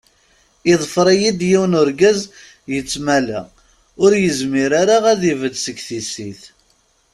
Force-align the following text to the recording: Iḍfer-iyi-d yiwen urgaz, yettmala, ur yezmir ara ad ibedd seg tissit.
Iḍfer-iyi-d 0.73 1.41
yiwen 1.49 1.77
urgaz, 1.81 2.19
yettmala, 2.73 3.41
ur 4.03 4.11
yezmir 4.23 4.71
ara 4.81 4.97
ad 5.11 5.21
ibedd 5.31 5.55
seg 5.65 5.77
tissit. 5.87 6.41